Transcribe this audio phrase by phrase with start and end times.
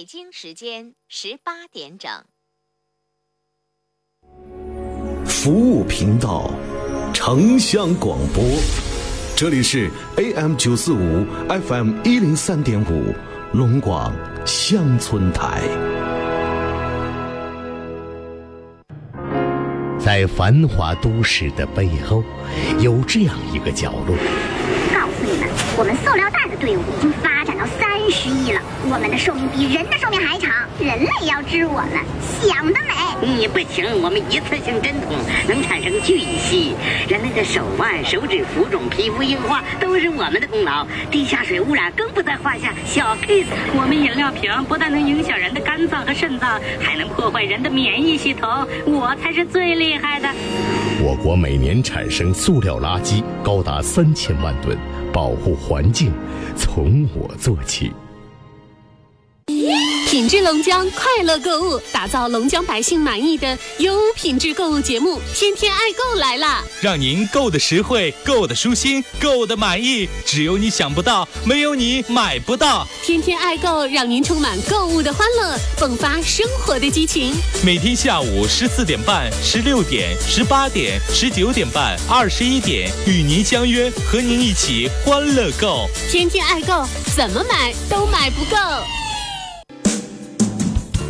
[0.00, 2.10] 北京时间十八点整。
[5.26, 6.50] 服务频道，
[7.12, 8.42] 城乡广播，
[9.36, 11.26] 这里是 AM 九四五
[11.66, 13.14] FM 一零三点五
[13.52, 14.10] 龙广
[14.46, 15.60] 乡村台。
[19.98, 22.24] 在繁华都市的背后，
[22.80, 24.16] 有这样一个角落。
[24.94, 30.50] 告诉你们，我们塑料袋的队伍已经发展到三十亿了，我们的寿命比人的寿命还长。
[30.80, 32.00] 人类要治我们，
[32.40, 32.94] 想得美！
[33.20, 35.14] 你不行，我们一次性针筒
[35.46, 36.74] 能产生巨细，
[37.06, 40.86] 人类的手腕、手指浮肿、皮肤硬化都是我们的功劳。
[41.10, 43.44] 地下水污染更不在话下，小 case。
[43.74, 48.66] 我们饮料瓶不但能影响人的肝脏和肾脏，还能破坏人的免疫系统。
[48.86, 50.28] 我才是最厉害的。
[51.02, 54.76] 我国每年产生塑料垃圾高达三千万吨，
[55.10, 56.12] 保护环境
[56.54, 57.90] 从我做起。
[60.10, 65.20] 品质龙江，快乐购物，打造龙江百姓满意的优品质购物节目。
[65.32, 66.64] 天天爱购来啦！
[66.80, 70.08] 让您购的实惠，购的舒心，购的满意。
[70.26, 72.84] 只有你想不到，没有你买不到。
[73.04, 77.32] 天天爱购，让您充满购物的欢乐，迸发生活的激情。
[77.64, 85.88] 每天下午十四点半、十六点、十八点、十九点半、二十一点，与您相约，和您一起欢乐购。
[86.10, 88.56] 天天爱购，怎么买都买不够。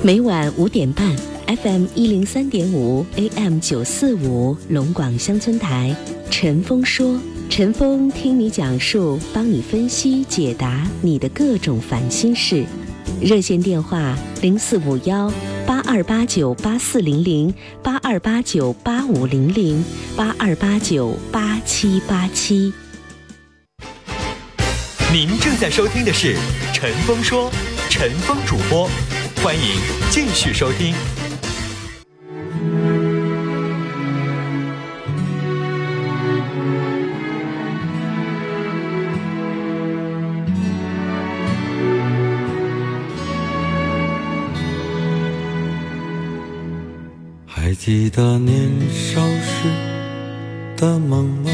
[0.03, 1.15] 每晚五点半
[1.63, 5.95] ，FM 一零三点五，AM 九四五，龙广乡村台，
[6.31, 7.21] 陈峰说
[7.51, 12.65] ：“陈峰听你讲述，帮你分析解答你的各种烦心事。”
[13.21, 15.31] 热线电话：零四五幺
[15.67, 19.85] 八二八九八四零零八二八九八五零零
[20.17, 22.73] 八二八九八七八七。
[25.13, 26.35] 您正在收听的是
[26.73, 27.51] 《陈峰说》，
[27.91, 28.89] 陈峰主播。
[29.43, 29.63] 欢迎
[30.11, 30.95] 继续收听。
[47.47, 49.69] 还记得年少时
[50.77, 51.51] 的梦吗？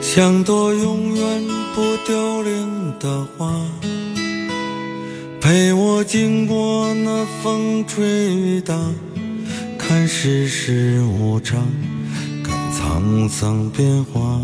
[0.00, 1.42] 像朵永远
[1.74, 3.54] 不凋零的花。
[5.42, 8.76] 陪我经过那风吹雨打，
[9.76, 11.66] 看世事无常，
[12.44, 14.40] 看沧桑变化。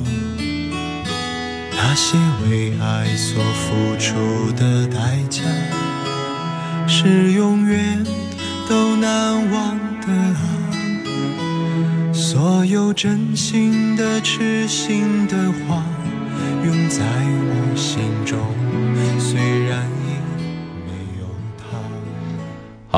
[1.70, 2.19] 那些
[2.50, 5.42] 为爱所付出的代价，
[6.88, 8.04] 是永远
[8.69, 10.42] 都难忘的啊！
[12.12, 15.37] 所有真心的、痴心的
[15.69, 15.84] 话，
[16.66, 18.37] 永在我心中。
[19.20, 19.97] 虽然。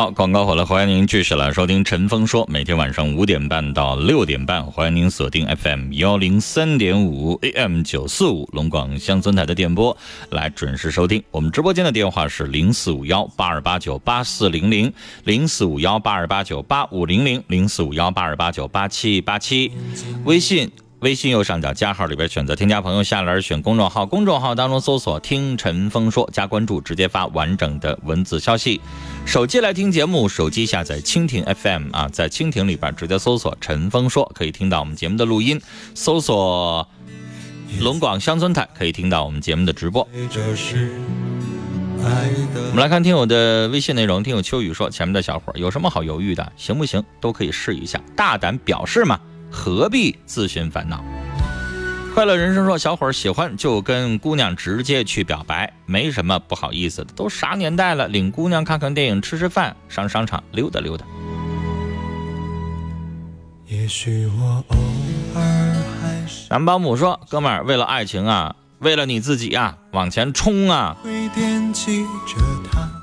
[0.00, 2.46] 好，广告回来，欢迎您继续来收听陈峰说。
[2.48, 9.94] 每天晚上五点半到六点半，欢迎您锁定 FM 幺零三点五 AM 九四五龙广乡村台的电波，
[10.30, 11.22] 来准时收听。
[11.30, 14.90] 我们直播间的电话是零四五幺八二八九八四零零
[15.24, 19.70] 零四五幺八二八九八五零零零四五幺八二八九八七八七，
[20.24, 20.72] 微信。
[21.00, 28.78] 微信右上角加号里边选择添加朋友，下栏选公众号，公众号当中搜索“听陈峰说”，加关注，直接发完整的文字消息。
[29.24, 35.56] 手机来听节目，手机下载蜻蜓 FM 啊，在蜻蜓里边直接搜索“陈峰说”，可以听到我们节目的录音；
[35.94, 36.86] 搜索
[37.80, 40.06] 龙广乡村台，可以听到我们节目的直播。
[40.12, 40.18] 我
[42.74, 46.52] 们来看听友的微信内容，听友秋雨说：“前面的小伙有什么好犹豫的？
[46.58, 47.02] 行不行？
[47.22, 49.18] 都可以试一下，大胆表示嘛。”
[49.50, 51.02] 何必自寻烦恼？
[52.12, 57.12] 快乐人生说：“小伙儿喜欢就跟姑娘直接去表白，没什么不好意思的。
[57.14, 61.06] 都啥年代了，领姑娘看看电影、吃吃饭、上商场溜达溜达。”
[63.68, 64.76] 也许我偶
[65.36, 70.96] 尔还是男保姆说：“哥们儿，为了爱情啊，为了你自己啊，往前冲啊！”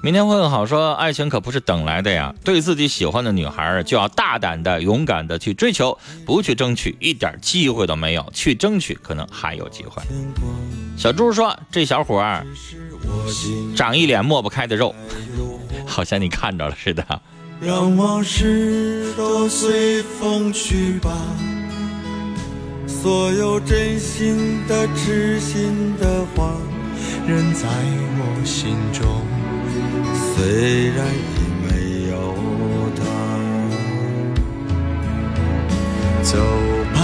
[0.03, 0.65] 明天会更好。
[0.65, 10.01] 说爱情可不是等来的呀，对自己喜欢的女孩就要大胆的、勇敢的去追求，不去争取一点机会都没有，去争取可能还有机会。
[10.97, 12.45] 小猪说：“这小伙儿
[13.75, 14.95] 长一脸抹不开的肉，
[15.85, 17.03] 好像你看着了似的。”
[17.59, 21.12] 让往事都随风去吧，
[23.07, 26.54] 所有真心的、痴心的话，
[27.25, 27.65] 仍在
[28.19, 29.07] 我心中。
[30.36, 32.36] 虽然已没有
[32.98, 33.01] 他，
[36.21, 36.38] 走
[36.94, 37.00] 吧，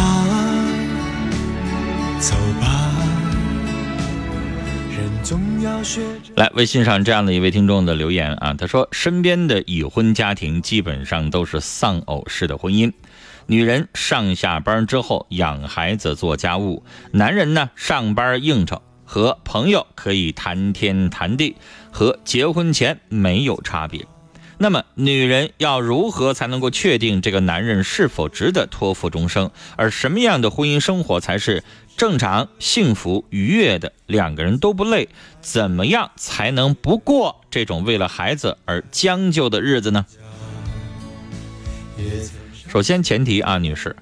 [2.20, 2.92] 走吧，
[4.98, 5.10] 人
[6.36, 12.92] 来，微信上这样的一位听众的留言啊，他说身边的已婚家庭基本上都是丧偶式的婚姻，
[13.48, 21.56] 女人上下班之后养孩子做家务，男人呢上班应酬和朋友可以谈天谈地，
[21.92, 24.06] 和结婚前没有差别。
[24.60, 29.52] 那么，女人要如何才能够确定这个男人是否值得托付终生？
[29.76, 31.64] 而什么样的婚姻生活才是
[31.98, 33.92] 正常、幸福、愉悦的？
[34.06, 35.10] 两个人都不累，
[35.42, 40.06] 怎么样才能不过这种为了孩子而将就的日子呢？
[42.74, 43.96] 首先，前提啊，女士，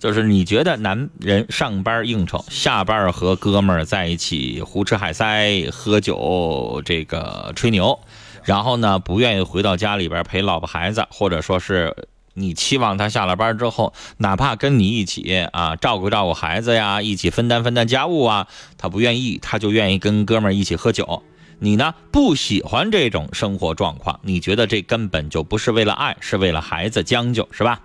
[0.00, 8.00] 就是你觉得男人上班应酬，下班和哥们儿在一起胡吃海塞、喝酒，这个吹牛。
[8.42, 21.22] 然后呢，不愿意回到家里边陪老婆孩子，或者说是你期望他下了班之后，哪怕跟你一起啊照顾照顾孩子呀，一起分担分担家务啊，他不愿意，他就愿意跟哥们儿一起喝酒。
[21.60, 27.82] 你呢不喜欢这种生活状况，你觉得这根本就不是为了爱，是为了孩子将就，是吧？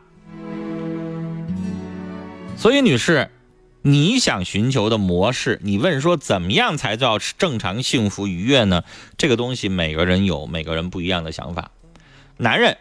[2.61, 3.31] 所以，女士。
[3.83, 8.83] 你想寻求的模式，你问说怎么样才叫正常、幸福、愉悦呢？
[9.17, 11.71] 这个东西每个人有每个人不一样的想法。
[12.37, 12.77] 男人，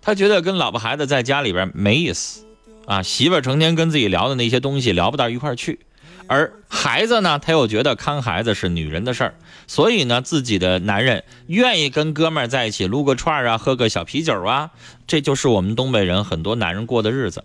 [0.00, 2.46] 他觉得跟老婆孩子在家里边没意思
[2.86, 5.80] 啊，媳妇儿成天跟自己聊的那些东西聊不到一块去，
[6.26, 9.34] 而孩子呢，他又觉得看孩子是女人的事儿，
[9.66, 14.70] 所以呢，自己的男人愿意跟哥们儿在一起撸个串啊，喝个小啤酒啊，
[15.06, 17.44] 这就是我们东北人很多男人过的日子，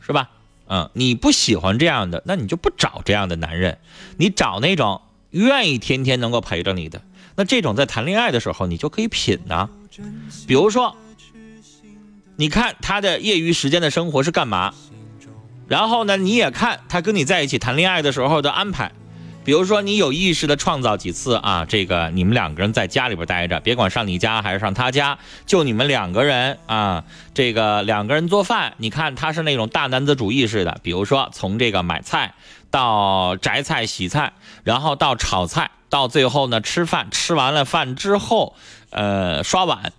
[0.00, 0.30] 是吧？
[0.74, 3.76] 嗯，你不喜欢这样的，那你就不找这样的男人，
[4.16, 7.02] 你找那种愿意天天能够陪着你的。
[7.36, 9.68] 那这种在谈恋爱的时候，你就可以品呢。
[10.46, 10.96] 比如说，
[12.36, 14.72] 你看他的业余时间的生活是干嘛，
[15.68, 18.92] 然后呢，你也看他跟你在一起谈恋爱的时候的安排。
[19.44, 27.04] 比如说，你有意识的创造几次啊，这个你们两个人在家里边待着，别管上你家还是上他家，就你们两个人啊，
[27.34, 30.78] 这个两个人做饭，你看他是那种大男子主义似的。
[30.82, 32.34] 比如说，从这个买菜
[32.70, 38.54] 到摘菜、洗菜，然后到炒菜，到最后呢吃饭，吃完了饭之后，
[38.90, 39.92] 呃刷碗，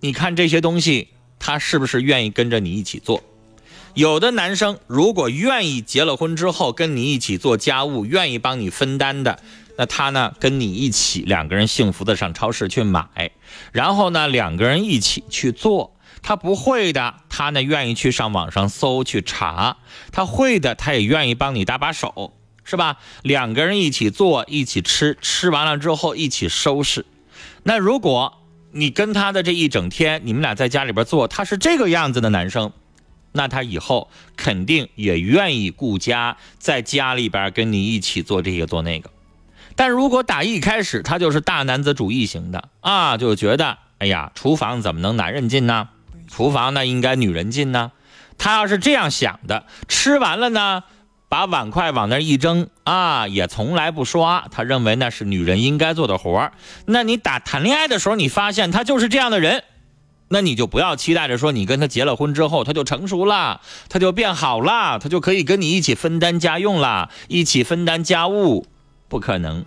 [0.00, 1.08] 你看这些东西，
[1.38, 3.22] 他是不是愿意跟着你一起做？
[3.94, 9.38] 有的男生如果愿意结了婚之后跟你一起做家务，愿意帮你分担的，
[9.76, 13.32] 那他呢跟你一起两个人幸福的上超市去买，
[13.70, 15.94] 然后呢两个人一起去做。
[16.22, 19.76] 他不会的，他呢愿意去上网上搜去查。
[20.10, 22.32] 他会的，他也愿意帮你搭把手，
[22.64, 22.96] 是吧？
[23.22, 27.04] 两个人一起做，一起吃，吃完了之后一起收拾。
[27.64, 28.38] 那如果
[28.70, 32.72] 你跟他的这一整天，你们俩在家里边做，他是这个样子的男生。
[33.32, 39.10] 那他以后肯定也愿意顾家，在家里边跟你一起做这个做那个。
[39.74, 45.88] 但如果打一开始他就是大男子主义型的啊，就觉得哎呀，厨房怎么能男人进呢？
[46.28, 47.92] 厨房呢应该女人进呢？
[48.38, 50.82] 他要是这样想的，吃完了呢，
[51.28, 54.46] 把碗筷往那一扔啊，也从来不刷。
[54.50, 56.50] 他认为那是女人应该做的活
[56.86, 59.64] 那你打谈恋爱的时候，你发现他就是这样的人。
[60.32, 68.66] 那你就不要期待着说你跟他结了婚之后他就成熟了，他就变好了，他就可以跟你一起分担家用了，一起分担家务，
[69.08, 69.62] 不可能。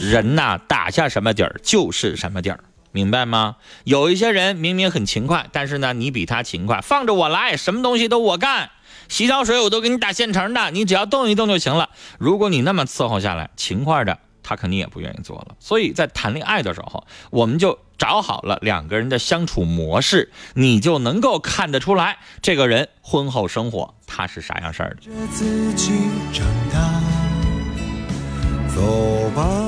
[0.00, 2.60] 人呐，打下什么底儿就是什么底儿，
[2.92, 3.56] 明白吗？
[3.84, 8.70] 有一些人明明很勤快，但是呢，你比他勤快，放着我来，什么东西都我干，
[9.08, 11.90] 洗脚水我都给你打现成的，你只要动一动就行了。
[12.18, 14.18] 如果你那么伺候下来，勤快的。
[14.42, 25.02] 他肯定也不愿意做了，所以在谈恋爱的时候，我们就找好了两个人的相处模式，你就能够看得出来这个人婚后生活他是啥样事儿的。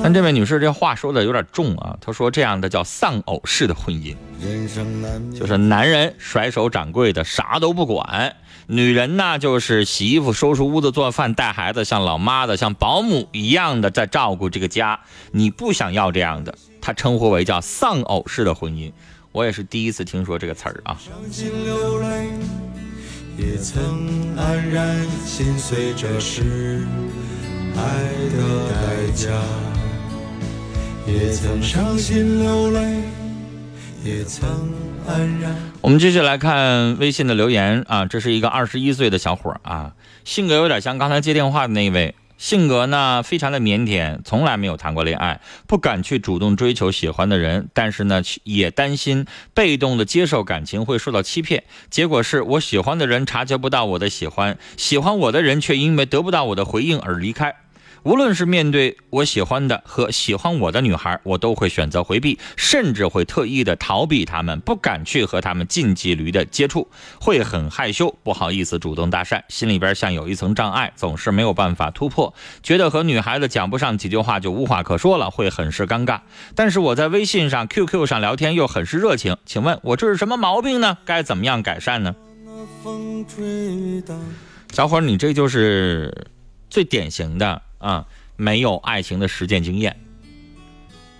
[0.03, 4.17] 但这位女士这话说的有点重啊，她说这样的叫丧偶式的婚姻，
[5.39, 8.35] 就是男人甩手掌柜的啥都不管。
[8.67, 15.01] 女人呢，就是洗衣服、收拾屋子、做饭、带孩子，像老妈的、像保姆一样的在照顾这个家。
[15.33, 18.93] 你不想要这样的，他称呼为叫丧偶式的婚姻。
[19.33, 20.97] 我也是第一次听说这个词儿啊。
[23.39, 26.87] 也曾黯然心碎，这是
[27.75, 27.83] 爱
[28.37, 29.31] 的代价。
[31.07, 33.03] 也曾伤心流泪，
[34.05, 34.92] 也曾。
[35.81, 39.93] 我们继续来看微信的留言啊，这是一个二十一岁的小伙啊，
[40.25, 57.57] 性格有点像刚才接电话的那一位，性格呢非常的腼腆，从来没有谈过恋爱，不敢去主动追求喜欢的人，但是呢也担心被动的接受感情会受到欺骗，结果是我喜欢的人察觉不到我的喜欢，喜欢我的人却因为得不到我的回应而离开。
[58.05, 66.89] 无论是面对我喜欢的和喜欢我的女孩，我都会选择回避，甚至会特意的逃避他们，不敢去和他们近距离的接触，
[67.21, 76.21] 会很害羞，不好意思主动搭讪，心里边像有一层障碍，总是没有办法突破，觉得和女孩子讲不上几句话就无话可说了，会很是尴尬。
[76.57, 80.99] 但是我在微信上、QQ 上聊天又很是热情，请问我这是什么毛病呢？
[81.05, 82.17] 该怎么样改善呢？
[84.73, 86.27] 小伙儿，你这就是
[86.69, 89.99] 最典型的啊，没有爱情的实践经验。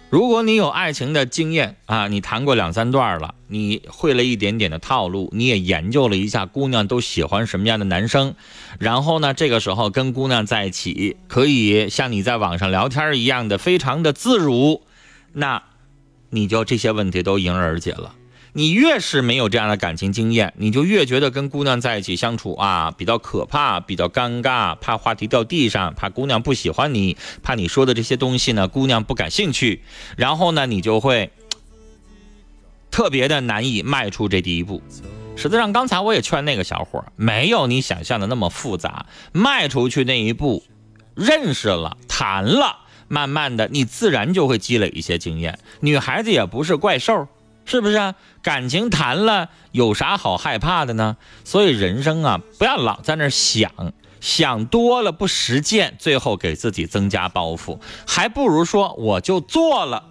[0.09, 8.35] 如果你有爱情的经验啊，你谈过两三段了，你会了一点点的套路，你也研究了一下姑娘都喜欢什么样的男生，
[8.79, 14.83] 然后呢，这个时候跟姑娘在一起，可以像你在网上聊天一样的非常的自如，
[15.33, 15.63] 那
[16.29, 18.15] 你就这些问题都迎刃而解了。
[18.55, 29.83] 你越是没有这样的感情经验，你就越觉得跟姑娘在一起相处啊比较可怕，比较尴尬，怕话题掉地上，怕姑娘不喜欢你，怕你说的这些东西呢姑娘不感兴趣，
[30.19, 31.31] 然后呢你就会
[32.91, 34.83] 特别的难以迈出这第一步。
[35.35, 40.63] 实际上，刚才我也劝那个小伙，没有你想象的那么复杂，迈出去那一步，
[41.15, 45.59] 认识了，谈了，慢慢的你自然就会积累一些经验。
[45.81, 47.27] 女孩子也不是怪兽。
[47.65, 48.15] 是不是啊？
[48.43, 51.17] 感情谈了有啥好害怕的呢？
[51.45, 53.71] 所以人生啊，不要老在那想，
[54.21, 60.05] 想多了不实践，最后给自己增加包袱，还不如说我就做了。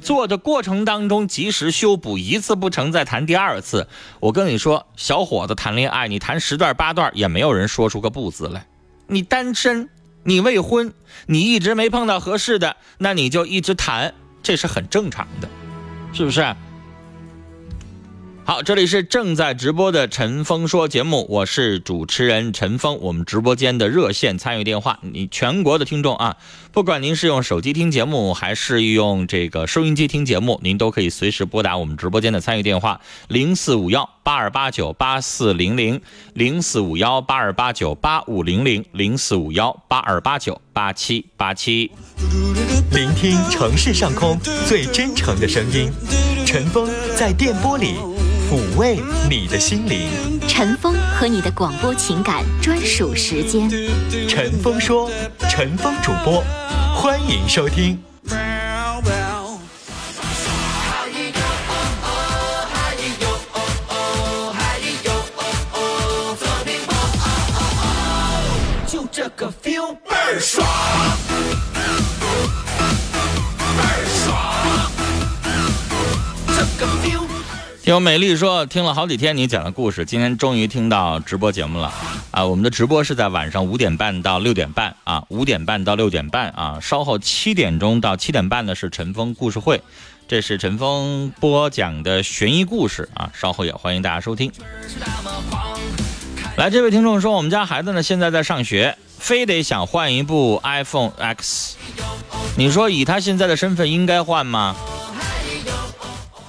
[0.00, 3.88] 做的过程当中及时修补，一次不成再谈第二次。
[4.20, 8.66] 我跟你说，小伙子谈恋爱，你谈十段八段也没有人说出个不字来。
[9.08, 9.90] 你单身，
[10.22, 10.94] 你未婚，
[11.26, 15.48] 你一直没碰到合适的，那你就一直谈，这是很正常的，
[16.12, 16.54] 是不是？
[18.48, 22.98] 好，这里是正在直播的陈峰说节目，我是主持人陈峰。
[23.02, 26.38] 我们直播间的热线参与电话，你全国的听众啊，
[26.72, 36.00] 不管您是用手机听节目还是用这个收音机听节目，您都可以随时拨打我们直播间的参与电话零四五幺八二八九八四零零
[36.32, 41.90] 零四五幺八二八九八五零零零四五幺八二八九八七八七，
[42.92, 45.92] 聆听城市上空最真诚的声音，
[46.46, 47.96] 陈峰在电波里。
[48.48, 50.08] 抚慰你的心灵，
[50.48, 53.68] 陈峰和你的广播情感专属时间。
[54.26, 55.10] 陈峰说，
[55.50, 56.42] 陈峰主播，
[56.94, 57.98] 欢迎收听。
[77.88, 81.90] 有美丽说听了好几天你讲的故事，今天终于听到直播节目了
[82.30, 82.44] 啊！
[82.44, 89.80] 我们的直播是在晚上五点半到六点半啊，五点半到六点半啊，稍后七点钟到七点半呢是陈峰故事会，
[90.28, 94.52] 这是陈峰播讲的悬疑故事啊，稍后也欢迎大家收听。
[96.58, 101.78] 来，这位听众说，我们家孩子呢现在在上学，非得想换一部 iPhone X，
[102.58, 104.76] 你说以他现在的身份应该换吗？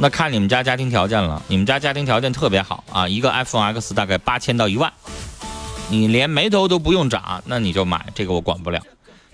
[0.02, 4.94] 那看你们家家庭条件了，你们家家庭条件特别好啊，一个 iPhone X 大概八千到一万，
[5.90, 8.82] 你连眉头都不用眨，那你就买这个我管不了。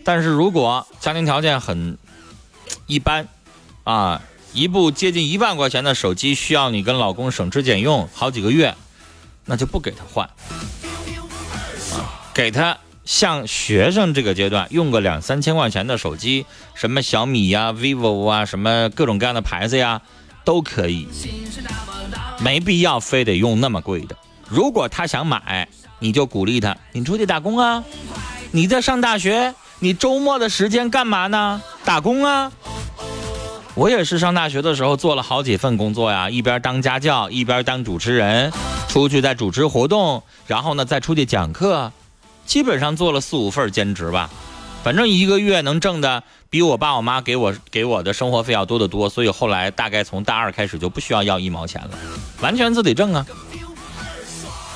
[0.04, 2.00] 但是如果家庭条件很
[2.88, 3.28] 一般，
[3.84, 8.76] 啊，一部接近一万块钱的手机需要你跟老公省吃俭用好几个月，
[9.46, 10.28] 那就不给他换，
[12.34, 20.02] 给他像学生这个阶段用个两三千块钱的手机，什么小米呀、vivo 啊，什么各种各样的牌子呀。
[20.46, 21.08] 都可以，
[22.40, 24.16] 没必要非得用那么贵的。
[24.48, 25.68] 如果他想买，
[26.00, 27.84] 你就鼓励他，你出去打工啊！
[28.52, 31.62] 你在上大学，你周末的时间干嘛呢？
[31.84, 32.52] 打工啊！
[33.74, 38.54] 我也是上大学的时候做了好几份工作呀，一边当家教，一边当主持人，
[38.88, 41.92] 出去再主持活动，然后呢再出去讲课，
[42.46, 44.30] 基本上做了四五份兼职吧。
[44.84, 46.24] 反正一个月能挣的
[46.56, 51.90] 比我爸我妈给我给我的生活费要多得多，所以后来大概从大二开始就不需要要一毛钱了，
[52.40, 53.26] 完全自己挣啊，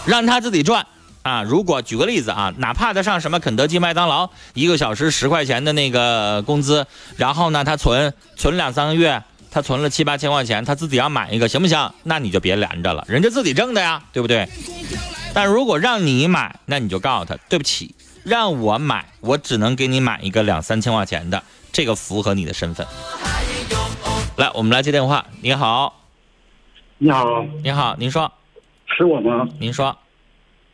[0.05, 0.85] 让他自己赚
[1.21, 1.41] 啊。
[1.41, 11.93] 如果举个例子啊，哪怕他上什么肯德基、麦当劳，一个小时十块钱的那个工资，然后呢他存存两三个月，他存了七八千块钱，他自己要买一个行不行？
[12.03, 14.49] 那你就别连着了，人家自己挣的呀，对不对？
[15.33, 17.95] 但如果让你买，那你就告诉他对不起。
[18.25, 22.85] 让我买，我只能给你买一个两三千块钱的，这个符合你的身份。
[24.37, 25.25] 来，我们来接电话。
[25.41, 26.01] 你好，
[26.97, 28.31] 你好，你好，您说，
[28.85, 29.47] 是我吗？
[29.59, 29.97] 您说，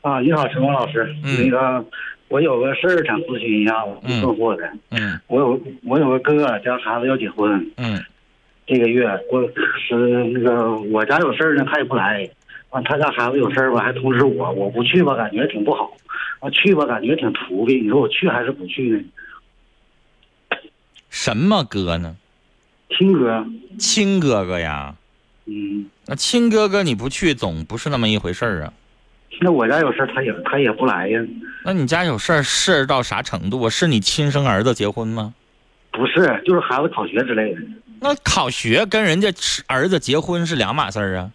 [0.01, 1.83] 啊，你好，陈光老师，那个
[2.27, 4.69] 我有个事儿想咨询一下，我挺困惑的。
[4.91, 8.03] 嗯我有我有个哥哥家孩子要结婚，嗯
[8.67, 9.41] 这个月我
[9.79, 9.95] 是
[10.33, 12.29] 那个我家有事儿呢，他也不来。
[12.71, 15.91] 完他家孩子有事儿吧，还通知我，我不去吧，感觉挺不好。
[16.41, 17.73] 完去吧，感觉挺土的。
[17.81, 19.01] 你说我去还是不去呢？
[21.15, 22.13] 什么哥呢？
[22.89, 23.45] 亲哥。
[23.79, 24.93] 亲哥哥呀？
[25.45, 25.85] 嗯。
[26.07, 28.73] 那亲哥哥你不去，总不是那么一回事儿啊。
[29.39, 31.21] 那我家有事儿，他也他也不来呀。
[31.63, 33.69] 那你家有事儿事儿到啥程度啊？
[33.69, 35.33] 是你亲生儿子结婚吗？
[35.91, 37.61] 不是，就是孩子考学之类的。
[38.01, 39.33] 那考学跟人家
[39.67, 41.31] 儿子结婚是两码事儿啊。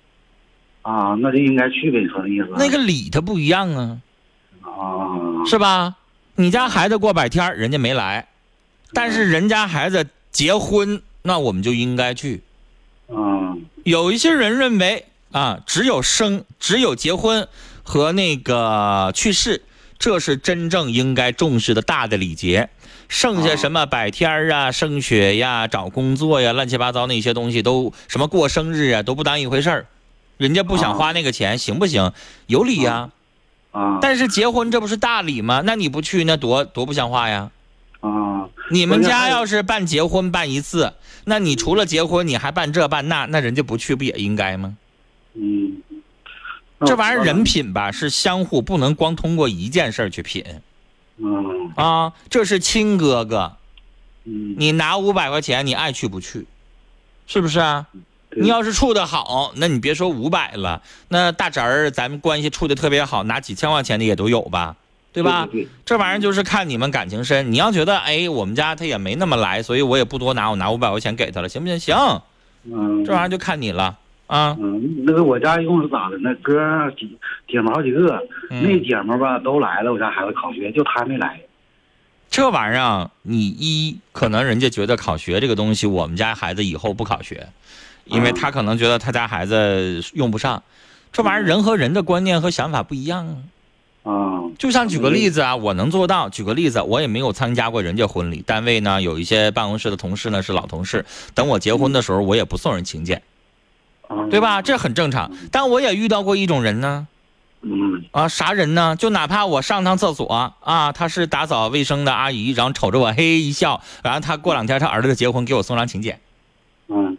[0.82, 2.50] 啊，那就应该去呗，你说的意思？
[2.58, 3.98] 那个礼他不一样啊。
[4.60, 5.42] 啊。
[5.46, 5.96] 是吧？
[6.34, 8.28] 你家孩子过百天儿人家没来，
[8.92, 12.42] 但是人家孩子结婚，那我们就应该去。
[13.08, 13.64] 嗯。
[13.84, 17.48] 有一些人认为啊，只有生，只有结婚
[17.82, 19.62] 和那个去世，
[19.98, 22.68] 这是真正应该重视的大的礼节。
[23.08, 29.86] 剩下什么百天儿啊、升学呀、找工作呀、乱七八糟那些东西，都什么过生日啊，都不当一回事儿。
[30.36, 32.12] 人家不想花那个钱，行不行？
[32.46, 33.10] 有理呀。
[33.72, 33.98] 啊。
[34.00, 35.62] 但是结婚这不是大礼吗？
[35.64, 37.50] 那你不去，那多多不像话呀。
[38.00, 38.48] 啊。
[38.70, 44.76] 你们家要是办结婚办一次，那你除了结婚，你还办这办那，那人家不去不也应该吗？
[45.34, 45.82] 嗯。
[46.86, 50.44] 这玩意儿人品吧是相互，不能光通过一件事儿去品。
[51.18, 51.72] 嗯。
[51.76, 53.56] 啊，这是亲哥哥。
[54.24, 54.54] 嗯。
[54.58, 56.46] 你拿五百块钱，你爱去不去？
[57.26, 57.86] 是不是啊？
[58.36, 64.76] 你要是处的好，那你别说五百了，那大侄儿咱们关系处的特别好，拿几千块钱的也都有吧，
[65.12, 65.46] 对吧？
[65.50, 67.50] 对对这玩意儿就是看你们感情深。
[67.52, 71.78] 你要觉得，哎，我们家他也没那么来，所以我也不多拿，我拿五百块钱给他了，行不行？
[71.78, 71.96] 行。
[72.64, 73.04] 嗯。
[73.04, 74.56] 这玩意儿就看你了啊。
[74.60, 76.18] 嗯，那个我家一共是咋的？
[76.18, 76.54] 那哥
[76.92, 81.40] 几姐们好几个，嗯那姐们吧都来了，我家孩子考学，就他没来。
[82.30, 87.48] 这玩意儿啊，你一可能人家觉得考学这个东西，我们家孩子以后不考学，
[88.04, 90.62] 因为他可能觉得他家孩子用不上。
[91.12, 93.36] 这玩意儿人和人的观念和想法不一样啊。
[94.02, 94.42] 啊。
[94.58, 96.28] 就像举个例子啊，我能做到。
[96.28, 103.22] 举个例子，我也没有参加过人家婚礼，单位呢有一些办公室的同事呢是老同事，等我结婚的时候，我也不送人请柬，
[104.30, 104.60] 对吧？
[104.62, 105.30] 这很正常。
[105.50, 107.06] 但我也遇到过一种人呢。
[107.62, 108.96] 嗯啊，啥人呢？
[108.96, 110.26] 就哪怕我上趟厕所
[110.62, 116.18] 啊，他是打扫卫生的阿姨，然后瞅着我嘿嘿一笑，然后他过两天他儿子结婚给我送张请柬，
[116.88, 117.18] 嗯，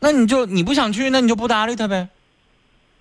[0.00, 2.08] 那你就你不想去，那你就不搭理他呗。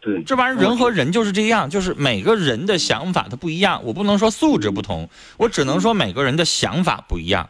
[0.03, 7.49] 对，这玩意儿人和人就是这样，就是每个人的想法他不一样，我不能说素质不同，我只能说每个人的想法不一样。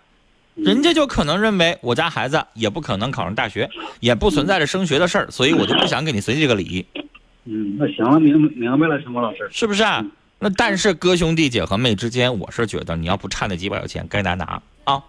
[0.54, 3.68] 人家就可能认为我家孩子也不可能考上大学，
[4.00, 6.86] 也不存在着升学的事儿，所以我就不想给你随这个礼。
[7.46, 10.06] 嗯，那行了，明明白了，陈博老师，是不是啊？
[10.38, 15.02] 那但是哥兄弟姐和妹之间，我是觉得你要不差那几百块钱，该拿拿啊。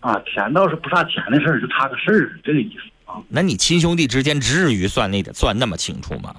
[0.00, 3.16] 啊，钱倒是不差钱的事儿，就差个事儿，这个意思啊。
[3.28, 6.36] 那你亲兄弟之间至于算那点算那么清楚吗？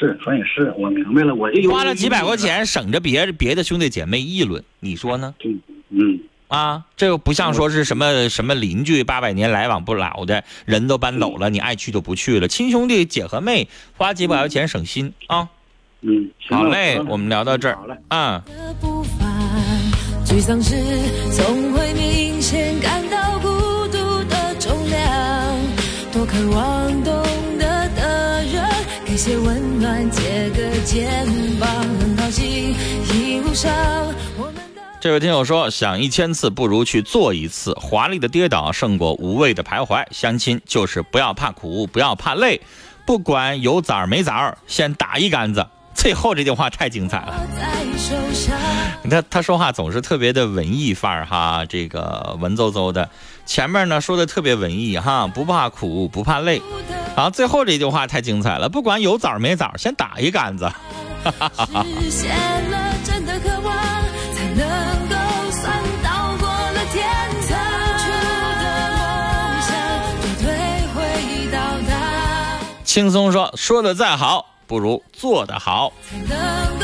[0.00, 5.34] 是，算也是，我明白了，我就花了几百块钱，省着别别的兄弟姐妹议论，你说呢？
[5.44, 5.60] 嗯
[5.90, 6.18] 嗯。
[6.48, 12.48] 啊，这又不像说是什么什么邻居八百年来往不老的人都搬走了，你爱去就不去了。
[12.48, 15.46] 亲兄弟姐和妹花几百块钱省心啊。
[16.00, 17.78] 嗯，好嘞，我们聊到这儿。
[18.08, 18.42] 嗯。
[29.22, 31.26] 些温暖，借个肩
[31.60, 31.68] 膀，
[32.00, 32.74] 很高兴
[33.12, 33.70] 一路上
[34.38, 34.54] 我们。
[34.98, 40.02] 这位听友说：“想一千次不如去做一次，华丽的跌倒胜过无谓的徘徊。
[40.10, 42.62] 相亲就是不要怕苦，不要怕累，
[43.04, 47.46] 不管有枣没枣，先打一杆子。”最后这句话太精彩了。
[49.02, 53.10] 你看他说话总是特别的文艺范儿哈，这个文绉绉的。
[53.50, 56.62] 前面呢说的特别文艺哈，不怕苦，不怕累。
[57.16, 60.66] 然后最后这句话太精彩了，不管有枣没枣，先打一杆子。
[61.24, 61.84] 哈哈哈哈。
[64.54, 64.68] 能
[65.08, 65.16] 够
[65.50, 67.08] 算到过了天
[67.48, 67.58] 堂，
[72.84, 75.92] 轻松说，说的再好，不如做的好。
[76.08, 76.79] 才能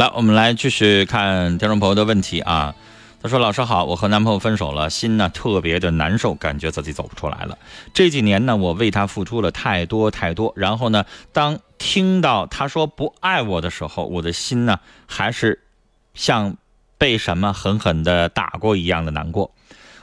[0.00, 2.74] 来，我们来继续看听众朋友的问题啊。
[3.22, 7.58] 他说：“老师好，我和男朋友分手了，心呢特别的难受，感觉自己走不出来了。
[7.92, 15.60] 这几年呢，我为他付出了太多太多，然后呢，当听到他说不爱我的时候，我的心呢还是
[16.14, 16.56] 像
[16.96, 19.52] 被什么狠狠的打过一样的难过。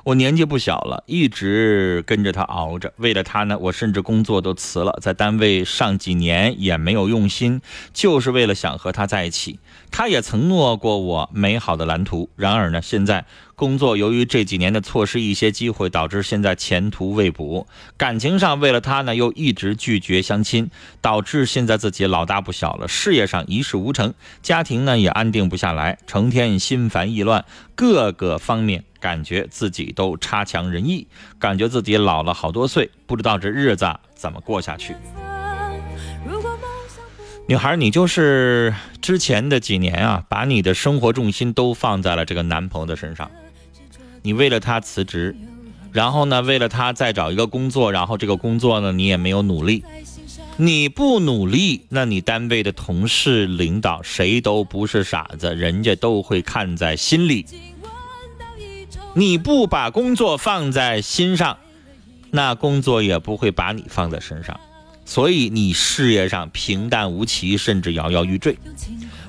[0.03, 2.93] 我年纪不小了，一直跟着他熬着。
[2.95, 7.59] 为了他呢，我甚至工作都辞了，在单位上几年也没有用心，
[7.93, 9.59] 就是为了想和他在一起。
[9.91, 12.29] 他也承诺过我美好的蓝图。
[12.35, 17.67] 然而呢，现在工作由于这几年的错失一些机会，导致现在前途未卜。
[17.97, 20.69] 感情上为了他呢，又一直拒绝相亲，
[21.01, 27.45] 导致现在自己老大不小了，事业上一事无成，家庭呢也安定不下来，成天心烦意乱，
[27.75, 28.83] 各个方面。
[28.99, 31.05] 感觉自己都差强人意，
[31.37, 34.95] 感觉自己老了好多岁，不知道这日子怎么过下去。
[37.49, 43.31] 女孩，你就是之前的几年啊，把你的生活重心都放在了这个男朋友的身上。
[44.21, 45.33] 你为了他辞职，
[45.93, 49.85] 然后呢，为了他再找一个工作，然后这个工作呢，你也没有努力。
[50.57, 57.45] 你不努力，那你单位的同事、领导谁都不是傻子，人家都会看在心里。
[59.13, 61.57] 你不把工作放在心上，
[62.29, 64.59] 那工作也不会把你放在身上，
[65.07, 68.57] 所以你事业上平淡无奇，甚至摇摇欲坠。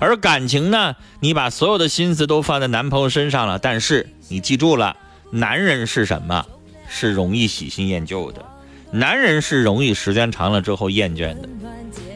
[0.01, 4.97] 而感情呢，你把所有的心思都放在男朋友身上了，但是你记住了，
[5.31, 6.45] 男人是什么？
[6.89, 8.45] 是容易喜新厌旧的，
[8.91, 11.49] 男人是容易时间长了之后厌倦的。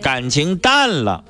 [0.03, 1.23] 感情淡了，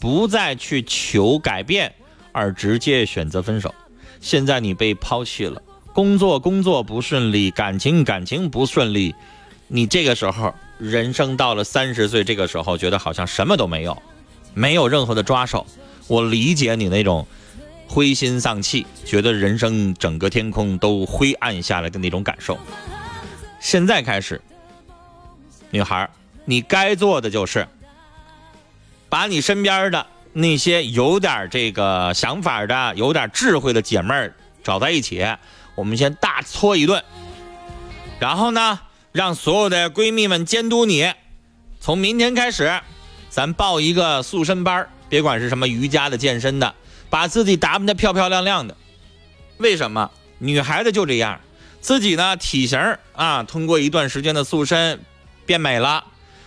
[0.00, 1.94] 不再去求改变，
[2.32, 3.72] 而直接选择分手。
[4.20, 9.14] 现在你被抛弃了，工作工作不顺利，感情感情不顺利，
[9.68, 14.02] 你这个时候人生到了三十岁，这个时候觉得好像什么都没有，
[14.52, 15.64] 没有任何的抓手。
[16.08, 17.24] 我理解你那种
[17.86, 22.58] 灰心丧气，觉得人生整个天空都灰暗下来的那种感受。
[23.60, 24.42] 现在开始，
[25.70, 26.10] 女孩，
[26.44, 27.68] 你该做的就是
[29.08, 30.04] 把你身边的。
[30.34, 35.22] 那些有点这个想法的、有点智慧的姐妹儿找在一起，
[35.74, 37.04] 我们先大搓一顿，
[38.18, 38.80] 然后呢，
[39.12, 41.12] 让所有的闺蜜们监督你。
[41.80, 42.80] 从明天开始，
[43.28, 46.74] 咱报一个塑身班别管是什么瑜伽的、健身的，
[47.10, 48.76] 把自己打扮的漂漂亮亮的。
[49.58, 50.10] 为什么？
[50.38, 51.40] 女孩子就这样，
[51.80, 55.00] 自己呢体型啊，通过一段时间的塑身
[55.46, 56.04] 变美了。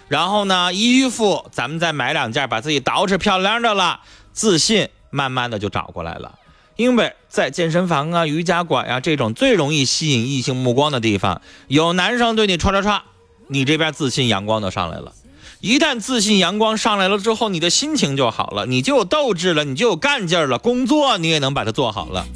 [0.08, 4.01] 然后呢，衣服咱们再买两件，把自己捯饬漂亮的了，
[4.34, 6.38] 自信慢慢的就找过来了。
[6.75, 13.01] 因为在健身房啊、瑜伽馆呀这种最容易吸引异性目光的地方，有男生对你唰唰唰，
[13.47, 15.13] 你这边自信阳光就上来了。
[15.61, 22.27] 一旦自信阳光上来了之后，你的心情就好了，你就有斗志了，你就有干劲了，工作你也能把它做好了。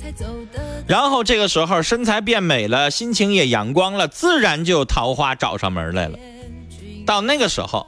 [0.88, 6.18] 然后这个时候身材变美了，心情也阳光了，自然就有桃花找上门来了。
[7.06, 7.86] 到那个时候，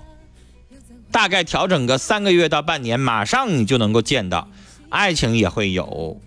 [1.11, 4.47] 大概调整个三个月到半年，马上你就能够见到，
[4.89, 6.19] 爱情也会有，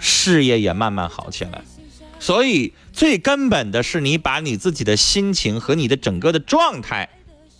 [0.00, 1.62] 事业也慢慢好起来。
[2.18, 7.08] 所以最根本的是你把你自己的心情和你的整个的状态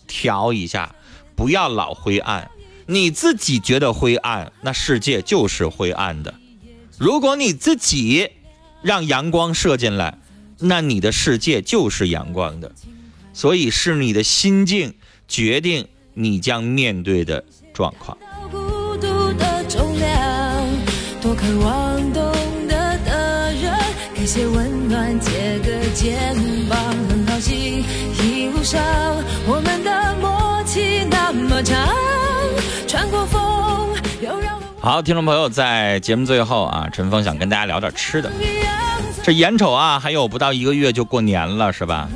[0.06, 0.94] 调一下，
[1.36, 2.50] 不要老灰暗。
[2.86, 6.34] 你自己觉得灰暗，那世界就是灰暗的。
[6.98, 8.30] 如果你自己
[8.82, 10.18] 让阳光射进来，
[10.58, 12.72] 那你的世界就是阳光的。
[13.32, 14.92] 所以是你的心境
[15.28, 18.18] 决定你将面对的状况。
[21.22, 21.79] 多渴望
[34.82, 38.32] 好，听众朋友，在节目最后啊，陈峰想跟大家聊点吃的。
[39.22, 42.08] 这眼瞅啊，还有不到一个月就过年了，是吧？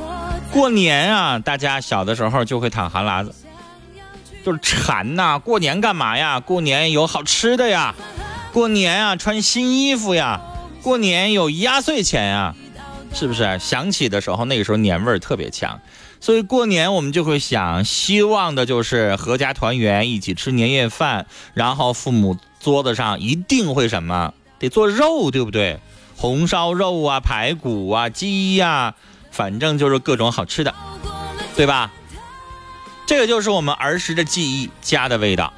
[0.50, 3.34] 过年啊，大家小的时候就会淌哈喇子，
[4.42, 5.38] 就是馋呐。
[5.38, 6.40] 过年干嘛呀？
[6.40, 7.94] 过年有好吃的呀，
[8.50, 10.40] 过年啊穿新衣服呀，
[10.82, 12.54] 过年有压岁钱呀，
[13.12, 13.58] 是不是？
[13.58, 15.78] 想起的时候，那个时候年味儿特别强，
[16.24, 25.80] 所以过年我们就会想，希望的就是阖家团圆，一起吃年夜饭，然后父母桌子上一定会什么，得做肉，对不对？
[26.16, 28.94] 红烧肉啊，排骨啊，鸡呀。
[29.32, 30.74] 反正就是各种好吃的，
[31.56, 31.92] 对吧？
[33.04, 35.52] 这个就是我们儿时的记忆，家的味道。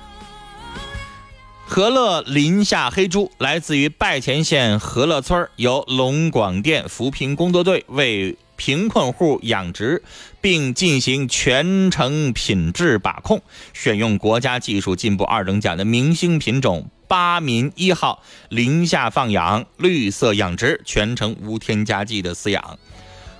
[1.65, 10.03] 和乐林下黑猪来自于拜前县和乐村，由龙广电扶贫工作队为贫困户养殖，
[10.41, 13.43] 并进行全程品质把控，
[13.73, 22.79] 选用国家技术进步二等奖的明星品种八民一号林下放养，绿色养殖，全程无添加剂的饲养。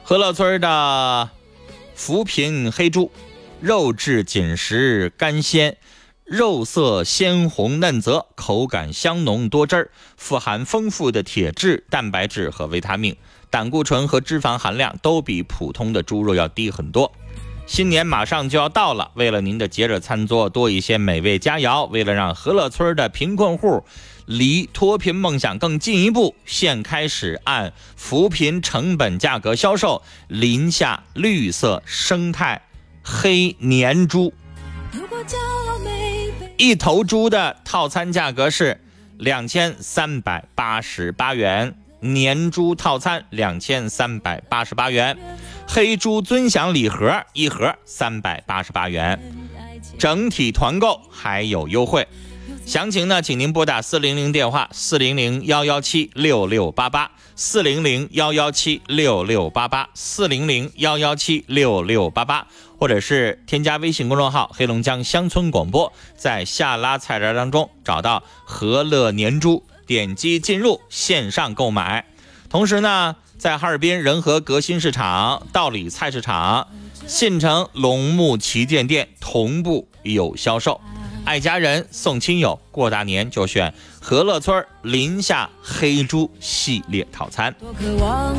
[0.05, 1.31] 和乐村的
[1.95, 3.11] 扶贫黑猪，
[3.61, 5.79] 肉质紧实甘鲜，
[6.25, 13.17] 肉色鲜红嫩泽，口感香浓多汁儿，富含丰富的铁质、蛋白质和维他命，
[13.51, 17.13] 胆固醇和脂肪含量都比普通的猪肉要低很多。
[17.67, 23.85] 新年马上就要到了，为了您的节日餐桌多一些美味佳肴，为了让和乐村的贫困户
[24.25, 32.63] 离脱贫梦想更进一步，现开始按扶贫成本价格销售临夏绿色生态
[33.03, 34.33] 黑年猪。
[36.57, 38.81] 一头猪的套餐价格是
[39.19, 41.77] 两千三百八十八元，
[42.15, 45.17] 年猪套餐两千三百八十八元。
[45.69, 49.21] 黑猪尊享礼盒一盒三百八十八元，
[49.99, 52.07] 整体团购还有优惠。
[52.65, 62.47] 详情呢，请您拨打四零零电话四零零幺幺七六六八八四零零幺幺七六六八八四零零幺幺七六六八八，
[62.79, 72.07] 或者是添加微信公众号“黑龙江乡村广播”，在下拉菜单当中找到和乐年猪，点击进入线上购买。
[72.51, 73.17] 同时呢。
[73.39, 76.69] 在哈尔滨仁和革新市场、道里菜市场、
[77.07, 80.81] 信诚龙木旗舰店同步有销售。
[81.27, 87.55] 爱家人送亲友，过大年就选和乐村林下黑猪系列套餐。
[87.61, 88.35] 多渴望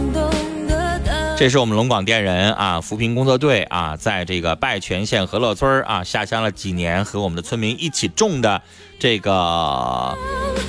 [1.38, 8.60] 这是我们龙广电人啊，扶贫工作队啊，在这个拜泉县和乐村啊下乡了几年，和我们的村民一起种的
[8.97, 10.17] 这个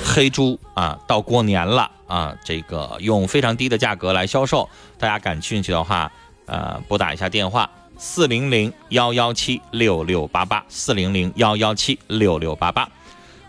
[0.05, 4.69] 黑猪啊，到过年了啊，这个用非常低的价格来销售。
[4.99, 6.11] 大家感兴趣的话，
[6.45, 12.87] 呃，拨打一下电话四零零幺幺七六六八八四零零幺幺七六六八八。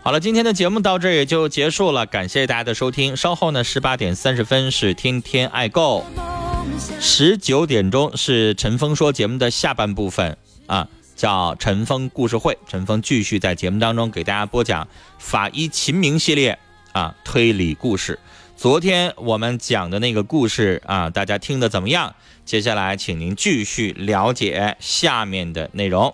[0.01, 3.15] 好了，今天的节目到这也就结束了，感谢大家的收听。
[3.15, 6.03] 稍后呢，十八点三十分是天天爱购。
[6.99, 12.57] 十九点钟是陈峰说节目的下半部分啊，叫陈峰故事会。
[12.67, 16.57] 陈峰继续在节目当中给大家播讲法医秦明系列
[16.93, 18.17] 啊推理故事。
[18.55, 22.15] 昨天我们讲的那个故事啊，大家听的怎么样？
[22.45, 26.13] 接下来请您继续了解下面的内容。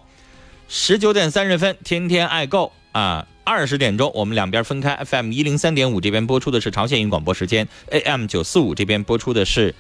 [0.68, 3.28] 十九点三十分，天天爱购啊。
[3.44, 9.74] 二十点钟我们两边分开，FM 一零三点五这边播出的是朝鲜语广播时间，AM 九四五这边播出的是。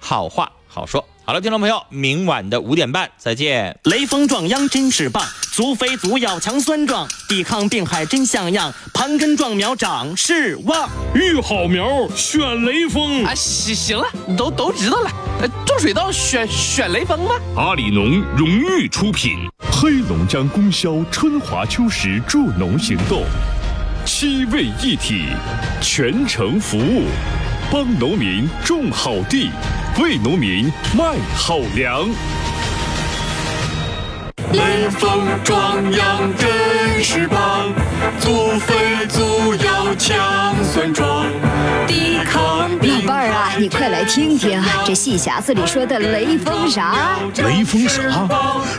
[0.00, 3.78] 好话好说，好了，听众朋友，明晚的五点半再见。
[3.84, 10.88] 雷锋壮秧真是棒，足肥足要强酸壮，抵抗病害真像样，盘根壮苗长势旺。
[11.14, 13.34] 育好苗选雷锋啊！
[13.34, 15.10] 行行了，都都知道了。
[15.66, 17.34] 种水稻选选雷锋吧？
[17.56, 19.38] 阿里农荣誉出品，
[19.72, 23.24] 黑龙江供销春华秋实助农行动，
[24.06, 25.26] 七位一体，
[25.80, 27.06] 全程服务。
[27.72, 29.48] 帮农民种好地，
[30.02, 30.64] 为农民
[30.98, 32.08] 卖好粮。
[34.52, 37.72] 雷锋壮阳真是棒，
[38.18, 41.26] 祖飞祖要强酸壮，
[41.86, 47.18] 抵抗老伴儿啊，你快来听听这戏匣子里说的雷锋啥？
[47.36, 48.28] 雷锋啥？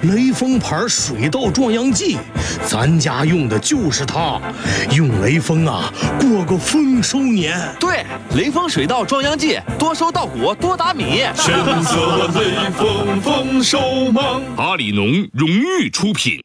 [0.03, 2.17] 雷锋牌水稻壮阳剂，
[2.65, 4.39] 咱家用的就是它，
[4.91, 7.57] 用雷锋啊，过个丰收年。
[7.79, 8.05] 对，
[8.35, 11.21] 雷锋水稻壮阳剂，多收稻谷，多打米。
[11.35, 13.79] 选择雷锋丰收
[14.11, 15.60] 忙，阿里农荣。
[15.61, 16.41] 玉出品，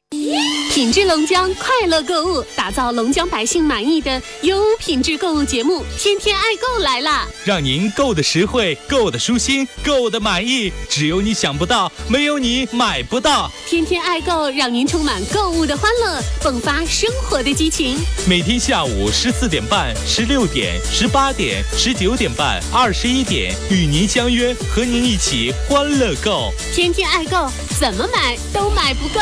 [0.77, 5.83] 品质龙江，快乐购物，打造龙江百姓满意的优品质购物节目。
[5.99, 7.27] 天天爱购来啦！
[7.47, 10.71] 让您购的实惠，购的舒心，购的满意。
[10.87, 13.51] 只有你想不到，没有你买不到。
[13.67, 17.99] 天天爱购，让您充满购物的欢乐，迸发生活的激情。
[18.29, 26.53] 每天下午十四点半、十六点、十八点、十九点半、二十一点，与您相约，和您一起欢乐购。
[26.75, 29.09] 天天爱购，怎么买都买不。
[29.09, 29.21] 够！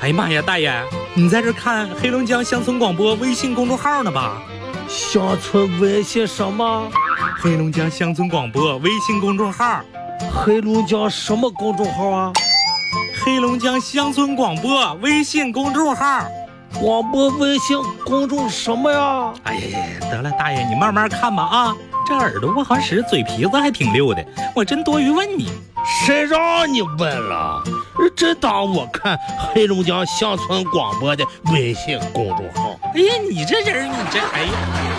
[0.00, 0.72] 哎呀妈呀，大爷，
[1.14, 4.42] 你在这看黑龙江乡村广播微信公众号呢吧？
[4.88, 6.88] 乡村微信什么？
[7.40, 9.80] 黑龙江乡村广播微信公众号。
[10.32, 12.32] 黑龙江什么公众号啊？
[13.24, 16.26] 黑龙江乡村广播微信公众号。
[16.80, 19.32] 广播微信公众什么呀？
[19.44, 21.76] 哎呀呀，得了，大爷你慢慢看吧啊。
[22.06, 24.22] 这耳朵不好使，嘴皮子还挺溜的，
[24.54, 25.50] 我真多余问你，
[25.86, 27.62] 谁让你问了？
[28.16, 29.18] 这当我看
[29.52, 32.78] 黑龙江乡村广播的微信公众号？
[32.94, 34.52] 哎呀，你这人，你这哎呀！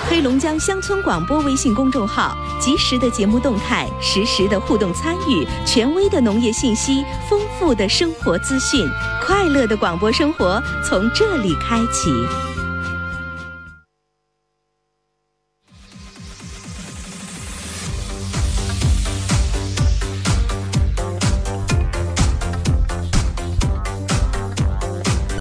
[0.09, 8.85] 黑龙江乡村广播微信公众号，及时的节目动态，实时的互动参与，权威的农业信息，丰富的生活资讯，
[9.25, 12.54] 快乐的广播生活从这里开启。